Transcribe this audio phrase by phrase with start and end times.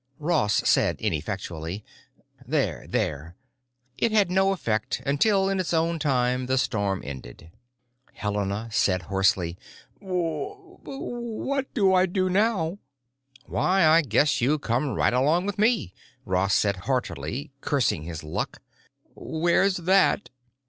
[0.17, 1.85] Ross said ineffectually,
[2.47, 3.35] "There, there."
[3.99, 7.51] It had no effect; until, in its own time, the storm ended.
[8.13, 9.59] Helena said hoarsely,
[9.99, 12.79] "Wh what do I do now?"
[13.45, 15.93] "Why, I guess you come right along with me,"
[16.25, 18.59] Ross said heartily, cursing his luck.
[19.13, 20.31] "Where's that?"